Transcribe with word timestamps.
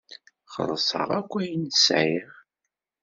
Xellṣeɣ 0.53 1.09
akk 1.19 1.31
ayen 1.39 1.63
ay 1.69 1.75
sɛiɣ. 1.85 2.29